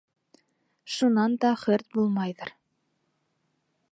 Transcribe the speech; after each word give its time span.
Шунан 0.95 1.35
да 1.43 1.51
хөрт 1.65 1.87
булмайҙыр... 1.99 2.53